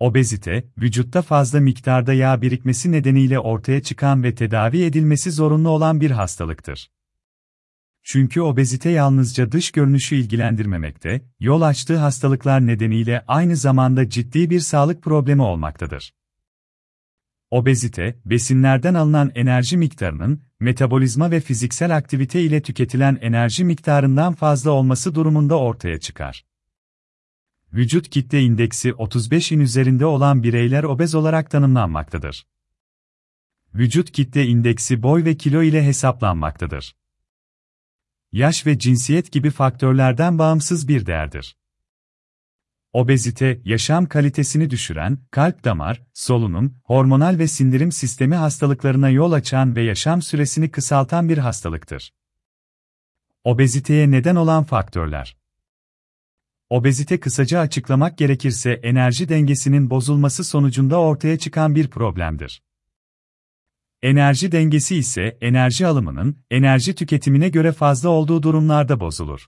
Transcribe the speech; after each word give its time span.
Obezite, 0.00 0.64
vücutta 0.78 1.22
fazla 1.22 1.60
miktarda 1.60 2.12
yağ 2.12 2.42
birikmesi 2.42 2.92
nedeniyle 2.92 3.38
ortaya 3.38 3.82
çıkan 3.82 4.22
ve 4.22 4.34
tedavi 4.34 4.82
edilmesi 4.82 5.30
zorunlu 5.30 5.68
olan 5.68 6.00
bir 6.00 6.10
hastalıktır. 6.10 6.90
Çünkü 8.02 8.40
obezite 8.40 8.90
yalnızca 8.90 9.52
dış 9.52 9.70
görünüşü 9.70 10.16
ilgilendirmemekte, 10.16 11.22
yol 11.40 11.62
açtığı 11.62 11.96
hastalıklar 11.96 12.66
nedeniyle 12.66 13.24
aynı 13.28 13.56
zamanda 13.56 14.08
ciddi 14.08 14.50
bir 14.50 14.60
sağlık 14.60 15.02
problemi 15.02 15.42
olmaktadır. 15.42 16.14
Obezite, 17.50 18.18
besinlerden 18.24 18.94
alınan 18.94 19.32
enerji 19.34 19.76
miktarının, 19.76 20.42
metabolizma 20.60 21.30
ve 21.30 21.40
fiziksel 21.40 21.96
aktivite 21.96 22.42
ile 22.42 22.62
tüketilen 22.62 23.18
enerji 23.20 23.64
miktarından 23.64 24.34
fazla 24.34 24.70
olması 24.70 25.14
durumunda 25.14 25.58
ortaya 25.58 26.00
çıkar. 26.00 26.47
Vücut 27.72 28.10
kitle 28.10 28.42
indeksi 28.42 28.90
35'in 28.90 29.60
üzerinde 29.60 30.06
olan 30.06 30.42
bireyler 30.42 30.84
obez 30.84 31.14
olarak 31.14 31.50
tanımlanmaktadır. 31.50 32.46
Vücut 33.74 34.12
kitle 34.12 34.46
indeksi 34.46 35.02
boy 35.02 35.24
ve 35.24 35.36
kilo 35.36 35.62
ile 35.62 35.84
hesaplanmaktadır. 35.84 36.96
Yaş 38.32 38.66
ve 38.66 38.78
cinsiyet 38.78 39.32
gibi 39.32 39.50
faktörlerden 39.50 40.38
bağımsız 40.38 40.88
bir 40.88 41.06
değerdir. 41.06 41.56
Obezite, 42.92 43.60
yaşam 43.64 44.06
kalitesini 44.06 44.70
düşüren, 44.70 45.18
kalp 45.30 45.64
damar, 45.64 46.02
solunum, 46.14 46.78
hormonal 46.84 47.38
ve 47.38 47.48
sindirim 47.48 47.92
sistemi 47.92 48.34
hastalıklarına 48.34 49.08
yol 49.08 49.32
açan 49.32 49.76
ve 49.76 49.82
yaşam 49.82 50.22
süresini 50.22 50.70
kısaltan 50.70 51.28
bir 51.28 51.38
hastalıktır. 51.38 52.12
Obeziteye 53.44 54.10
neden 54.10 54.36
olan 54.36 54.64
faktörler 54.64 55.38
Obezite 56.70 57.20
kısaca 57.20 57.60
açıklamak 57.60 58.18
gerekirse 58.18 58.72
enerji 58.72 59.28
dengesinin 59.28 59.90
bozulması 59.90 60.44
sonucunda 60.44 61.00
ortaya 61.00 61.38
çıkan 61.38 61.74
bir 61.74 61.88
problemdir. 61.88 62.62
Enerji 64.02 64.52
dengesi 64.52 64.96
ise 64.96 65.38
enerji 65.40 65.86
alımının 65.86 66.44
enerji 66.50 66.94
tüketimine 66.94 67.48
göre 67.48 67.72
fazla 67.72 68.08
olduğu 68.08 68.42
durumlarda 68.42 69.00
bozulur. 69.00 69.46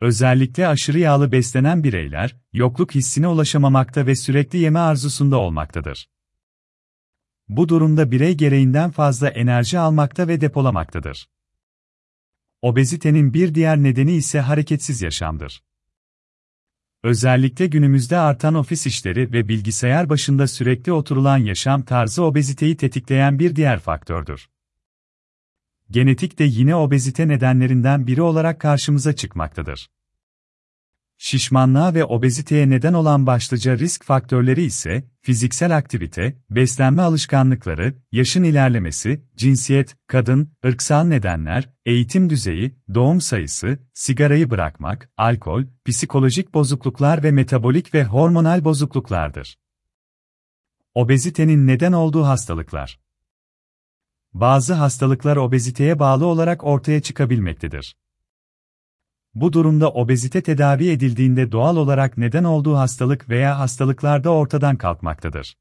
Özellikle 0.00 0.68
aşırı 0.68 0.98
yağlı 0.98 1.32
beslenen 1.32 1.84
bireyler, 1.84 2.36
yokluk 2.52 2.94
hissine 2.94 3.28
ulaşamamakta 3.28 4.06
ve 4.06 4.16
sürekli 4.16 4.58
yeme 4.58 4.78
arzusunda 4.78 5.38
olmaktadır. 5.38 6.08
Bu 7.48 7.68
durumda 7.68 8.10
birey 8.10 8.34
gereğinden 8.34 8.90
fazla 8.90 9.28
enerji 9.28 9.78
almakta 9.78 10.28
ve 10.28 10.40
depolamaktadır. 10.40 11.28
Obezitenin 12.62 13.34
bir 13.34 13.54
diğer 13.54 13.82
nedeni 13.82 14.12
ise 14.12 14.40
hareketsiz 14.40 15.02
yaşamdır. 15.02 15.62
Özellikle 17.06 17.66
günümüzde 17.66 18.18
artan 18.18 18.54
ofis 18.54 18.86
işleri 18.86 19.32
ve 19.32 19.48
bilgisayar 19.48 20.08
başında 20.08 20.46
sürekli 20.46 20.92
oturulan 20.92 21.38
yaşam 21.38 21.82
tarzı 21.82 22.22
obeziteyi 22.24 22.76
tetikleyen 22.76 23.38
bir 23.38 23.56
diğer 23.56 23.78
faktördür. 23.78 24.48
Genetik 25.90 26.38
de 26.38 26.44
yine 26.44 26.74
obezite 26.76 27.28
nedenlerinden 27.28 28.06
biri 28.06 28.22
olarak 28.22 28.60
karşımıza 28.60 29.12
çıkmaktadır. 29.12 29.88
Şişmanlığa 31.18 31.94
ve 31.94 32.04
obeziteye 32.04 32.70
neden 32.70 32.92
olan 32.92 33.26
başlıca 33.26 33.78
risk 33.78 34.04
faktörleri 34.04 34.62
ise 34.62 35.04
fiziksel 35.22 35.76
aktivite, 35.76 36.36
beslenme 36.50 37.02
alışkanlıkları, 37.02 37.94
yaşın 38.12 38.44
ilerlemesi, 38.44 39.24
cinsiyet, 39.36 39.96
kadın, 40.06 40.52
ırksal 40.66 41.04
nedenler, 41.04 41.70
eğitim 41.86 42.30
düzeyi, 42.30 42.76
doğum 42.94 43.20
sayısı, 43.20 43.78
sigarayı 43.94 44.50
bırakmak, 44.50 45.10
alkol, 45.16 45.64
psikolojik 45.84 46.54
bozukluklar 46.54 47.22
ve 47.22 47.30
metabolik 47.30 47.94
ve 47.94 48.04
hormonal 48.04 48.64
bozukluklardır. 48.64 49.58
Obezitenin 50.94 51.66
neden 51.66 51.92
olduğu 51.92 52.24
hastalıklar 52.24 52.98
Bazı 54.34 54.74
hastalıklar 54.74 55.36
obeziteye 55.36 55.98
bağlı 55.98 56.26
olarak 56.26 56.64
ortaya 56.64 57.02
çıkabilmektedir. 57.02 57.96
Bu 59.36 59.52
durumda 59.52 59.92
obezite 59.92 60.42
tedavi 60.42 60.90
edildiğinde 60.90 61.52
doğal 61.52 61.76
olarak 61.76 62.18
neden 62.18 62.44
olduğu 62.44 62.76
hastalık 62.76 63.28
veya 63.28 63.58
hastalıklarda 63.58 64.30
ortadan 64.30 64.76
kalkmaktadır. 64.76 65.58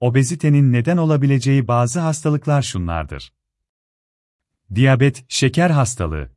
Obezitenin 0.00 0.72
neden 0.72 0.96
olabileceği 0.96 1.68
bazı 1.68 2.00
hastalıklar 2.00 2.62
şunlardır. 2.62 3.32
Diyabet, 4.74 5.24
şeker 5.28 5.70
hastalığı, 5.70 6.30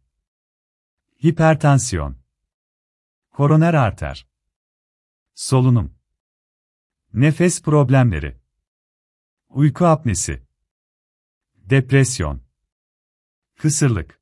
hipertansiyon, 1.24 2.18
koroner 3.32 3.74
arter, 3.74 4.28
solunum, 5.36 5.96
nefes 7.14 7.62
problemleri, 7.62 8.38
uyku 9.50 9.86
apnesi, 9.86 10.44
depresyon, 11.56 12.42
kısırlık, 13.56 14.19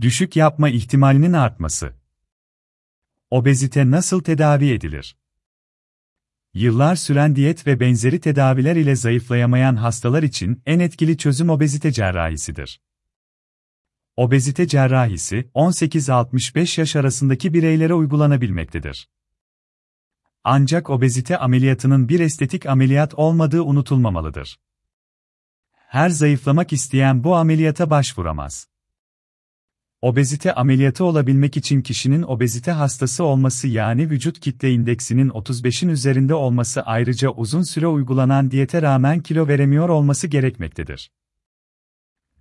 düşük 0.00 0.36
yapma 0.36 0.68
ihtimalinin 0.68 1.32
artması. 1.32 1.94
Obezite 3.30 3.90
nasıl 3.90 4.22
tedavi 4.22 4.70
edilir? 4.70 5.16
Yıllar 6.54 6.96
süren 6.96 7.36
diyet 7.36 7.66
ve 7.66 7.80
benzeri 7.80 8.20
tedaviler 8.20 8.76
ile 8.76 8.96
zayıflayamayan 8.96 9.76
hastalar 9.76 10.22
için 10.22 10.62
en 10.66 10.78
etkili 10.78 11.18
çözüm 11.18 11.50
obezite 11.50 11.92
cerrahisidir. 11.92 12.80
Obezite 14.16 14.66
cerrahisi 14.66 15.50
18-65 15.54 16.80
yaş 16.80 16.96
arasındaki 16.96 17.54
bireylere 17.54 17.94
uygulanabilmektedir. 17.94 19.08
Ancak 20.44 20.90
obezite 20.90 21.38
ameliyatının 21.38 22.08
bir 22.08 22.20
estetik 22.20 22.66
ameliyat 22.66 23.14
olmadığı 23.14 23.62
unutulmamalıdır. 23.62 24.60
Her 25.72 26.08
zayıflamak 26.08 26.72
isteyen 26.72 27.24
bu 27.24 27.36
ameliyata 27.36 27.90
başvuramaz. 27.90 28.70
Obezite 30.02 30.54
ameliyatı 30.54 31.04
olabilmek 31.04 31.56
için 31.56 31.82
kişinin 31.82 32.22
obezite 32.22 32.70
hastası 32.70 33.24
olması 33.24 33.68
yani 33.68 34.10
vücut 34.10 34.40
kitle 34.40 34.72
indeksinin 34.72 35.28
35'in 35.28 35.88
üzerinde 35.88 36.34
olması 36.34 36.82
ayrıca 36.82 37.30
uzun 37.30 37.62
süre 37.62 37.86
uygulanan 37.86 38.50
diyete 38.50 38.82
rağmen 38.82 39.20
kilo 39.20 39.48
veremiyor 39.48 39.88
olması 39.88 40.26
gerekmektedir. 40.26 41.10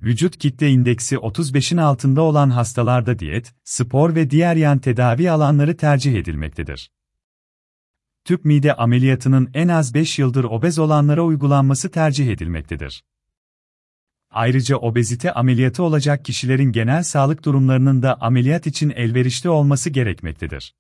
Vücut 0.02 0.38
kitle 0.38 0.69
indeksi 0.69 1.16
35'in 1.16 1.78
altında 1.78 2.22
olan 2.22 2.50
hastalarda 2.50 3.19
diyet, 3.19 3.53
spor 3.64 4.16
ve 4.16 4.30
diğer 4.30 4.56
yan 4.56 4.80
tedavi 4.80 5.31
alanları 5.31 5.78
tercih 5.78 6.16
edilmektedir. 6.16 6.92
Tüp 8.25 8.46
mide 8.46 8.74
ameliyatının 8.74 9.50
en 9.53 9.68
az 9.68 9.94
5 9.94 10.19
yıldır 10.19 10.44
obez 10.44 10.80
olanlara 10.80 11.24
uygulanması 11.24 11.92
tercih 11.92 12.28
edilmektedir. 12.28 13.03
Ayrıca 14.32 14.78
obezite 14.78 15.32
ameliyatı 15.34 15.84
olacak 15.84 16.26
kişilerin 16.26 16.72
genel 16.72 17.04
sağlık 17.04 17.46
durumlarının 17.46 18.02
da 18.02 18.22
ameliyat 18.22 18.68
için 18.68 18.90
elverişli 18.90 19.50
olması 19.50 19.90
gerekmektedir. 19.90 20.76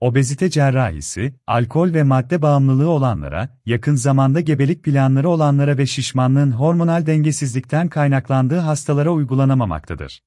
Obezite 0.00 0.50
cerrahisi, 0.50 1.34
alkol 1.46 1.94
ve 1.94 2.02
madde 2.02 2.42
bağımlılığı 2.42 2.88
olanlara, 2.88 3.58
yakın 3.66 3.94
zamanda 3.94 4.40
gebelik 4.40 4.84
planları 4.84 5.28
olanlara 5.28 5.78
ve 5.78 5.86
şişmanlığın 5.86 6.52
hormonal 6.52 7.06
dengesizlikten 7.06 7.88
kaynaklandığı 7.88 8.58
hastalara 8.58 9.10
uygulanamamaktadır. 9.10 10.22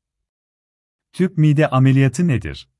Tüp 1.14 1.38
mide 1.38 1.68
ameliyatı 1.68 2.28
nedir? 2.28 2.72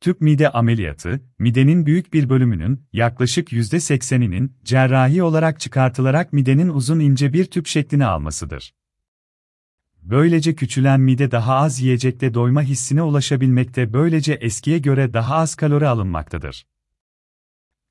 Tüp 0.00 0.20
mide 0.20 0.50
ameliyatı, 0.50 1.20
midenin 1.38 1.86
büyük 1.86 2.12
bir 2.12 2.28
bölümünün, 2.28 2.84
yaklaşık 2.92 3.52
%80'inin, 3.52 4.52
cerrahi 4.64 5.22
olarak 5.22 5.60
çıkartılarak 5.60 6.32
midenin 6.32 6.68
uzun 6.68 7.00
ince 7.00 7.32
bir 7.32 7.44
tüp 7.44 7.66
şeklini 7.66 8.06
almasıdır. 8.06 8.74
Böylece 10.02 10.54
küçülen 10.54 11.00
mide 11.00 11.30
daha 11.30 11.54
az 11.54 11.80
yiyecekte 11.80 12.34
doyma 12.34 12.62
hissine 12.62 13.02
ulaşabilmekte 13.02 13.92
böylece 13.92 14.32
eskiye 14.32 14.78
göre 14.78 15.12
daha 15.12 15.36
az 15.36 15.54
kalori 15.54 15.88
alınmaktadır. 15.88 16.66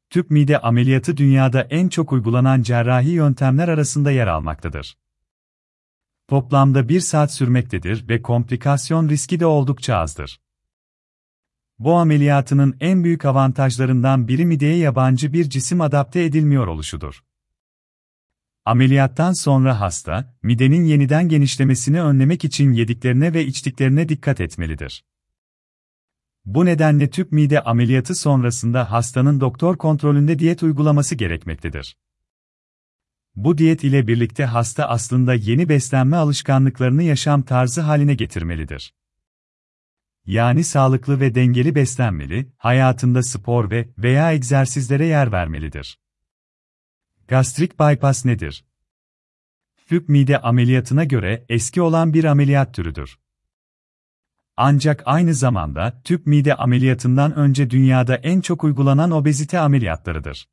Tüp 0.09 0.31
mide 0.31 0.59
ameliyatı 0.59 1.17
dünyada 1.17 1.61
en 1.61 1.89
çok 1.89 2.11
uygulanan 2.13 2.61
cerrahi 2.61 3.09
yöntemler 3.09 3.67
arasında 3.67 4.11
yer 4.11 4.27
almaktadır. 4.27 4.97
Toplamda 6.27 6.89
bir 6.89 6.99
saat 6.99 7.33
sürmektedir 7.33 8.09
ve 8.09 8.21
komplikasyon 8.21 9.09
riski 9.09 9.39
de 9.39 9.45
oldukça 9.45 9.95
azdır. 9.95 10.39
Bu 11.79 11.93
ameliyatının 11.93 12.77
en 12.79 13.03
büyük 13.03 13.25
avantajlarından 13.25 14.27
biri 14.27 14.45
mideye 14.45 14.77
yabancı 14.77 15.33
bir 15.33 15.49
cisim 15.49 15.81
adapte 15.81 16.23
edilmiyor 16.23 16.67
oluşudur. 16.67 17.23
Ameliyattan 18.65 19.33
sonra 19.33 19.79
hasta, 19.79 20.35
midenin 20.43 20.83
yeniden 20.83 21.29
genişlemesini 21.29 22.01
önlemek 22.01 22.45
için 22.45 22.73
yediklerine 22.73 23.33
ve 23.33 23.45
içtiklerine 23.45 24.09
dikkat 24.09 24.41
etmelidir. 24.41 25.05
Bu 26.45 26.65
nedenle 26.65 27.09
tüp 27.09 27.31
mide 27.31 27.61
ameliyatı 27.61 28.15
sonrasında 28.15 28.91
hastanın 28.91 29.39
doktor 29.39 29.77
kontrolünde 29.77 30.39
diyet 30.39 30.63
uygulaması 30.63 31.15
gerekmektedir. 31.15 31.97
Bu 33.35 33.57
diyet 33.57 33.83
ile 33.83 34.07
birlikte 34.07 34.45
hasta 34.45 34.89
aslında 34.89 35.33
yeni 35.33 35.69
beslenme 35.69 36.17
alışkanlıklarını 36.17 37.03
yaşam 37.03 37.41
tarzı 37.41 37.81
haline 37.81 38.13
getirmelidir. 38.13 38.93
Yani 40.25 40.63
sağlıklı 40.63 41.19
ve 41.19 41.35
dengeli 41.35 41.75
beslenmeli, 41.75 42.51
hayatında 42.57 43.23
spor 43.23 43.71
ve 43.71 43.89
veya 43.97 44.33
egzersizlere 44.33 45.05
yer 45.05 45.31
vermelidir. 45.31 45.99
Gastrik 47.27 47.79
bypass 47.79 48.25
nedir? 48.25 48.65
Tüp 49.87 50.09
mide 50.09 50.41
ameliyatına 50.41 51.03
göre 51.03 51.45
eski 51.49 51.81
olan 51.81 52.13
bir 52.13 52.23
ameliyat 52.23 52.73
türüdür. 52.73 53.19
Ancak 54.57 55.03
aynı 55.05 55.33
zamanda 55.33 56.01
tüp 56.03 56.27
mide 56.27 56.55
ameliyatından 56.55 57.35
önce 57.35 57.69
dünyada 57.69 58.15
en 58.15 58.41
çok 58.41 58.63
uygulanan 58.63 59.11
obezite 59.11 59.59
ameliyatlarıdır. 59.59 60.49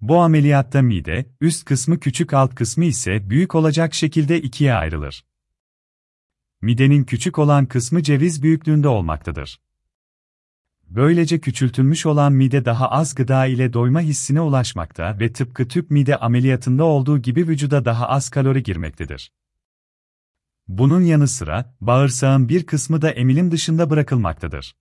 Bu 0.00 0.20
ameliyatta 0.20 0.82
mide, 0.82 1.26
üst 1.40 1.64
kısmı 1.64 2.00
küçük 2.00 2.34
alt 2.34 2.54
kısmı 2.54 2.84
ise 2.84 3.30
büyük 3.30 3.54
olacak 3.54 3.94
şekilde 3.94 4.40
ikiye 4.42 4.74
ayrılır. 4.74 5.24
Midenin 6.62 7.04
küçük 7.04 7.38
olan 7.38 7.66
kısmı 7.66 8.02
ceviz 8.02 8.42
büyüklüğünde 8.42 8.88
olmaktadır. 8.88 9.60
Böylece 10.88 11.40
küçültülmüş 11.40 12.06
olan 12.06 12.32
mide 12.32 12.64
daha 12.64 12.90
az 12.90 13.14
gıda 13.14 13.46
ile 13.46 13.72
doyma 13.72 14.00
hissine 14.00 14.40
ulaşmakta 14.40 15.18
ve 15.20 15.32
tıpkı 15.32 15.68
tüp 15.68 15.90
mide 15.90 16.16
ameliyatında 16.16 16.84
olduğu 16.84 17.18
gibi 17.18 17.48
vücuda 17.48 17.84
daha 17.84 18.08
az 18.08 18.28
kalori 18.30 18.62
girmektedir. 18.62 19.32
Bunun 20.68 21.00
yanı 21.00 21.28
sıra, 21.28 21.76
bağırsağın 21.80 22.48
bir 22.48 22.66
kısmı 22.66 23.02
da 23.02 23.10
emilim 23.10 23.50
dışında 23.50 23.90
bırakılmaktadır. 23.90 24.76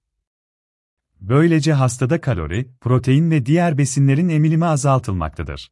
Böylece 1.22 1.74
hastada 1.74 2.22
kalori, 2.22 2.72
protein 2.82 3.32
ve 3.32 3.46
diğer 3.46 3.78
besinlerin 3.78 4.30
emilimi 4.30 4.66
azaltılmaktadır. 4.66 5.72